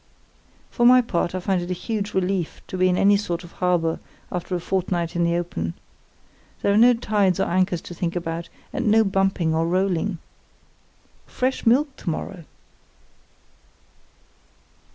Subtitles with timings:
[0.71, 3.51] For my part I find it a huge relief to be in any sort of
[3.51, 3.99] harbour
[4.31, 5.75] after a fortnight in the open.
[6.63, 10.17] There are no tides or anchors to think about, and no bumping or rolling.
[11.27, 12.45] Fresh milk to morrow!"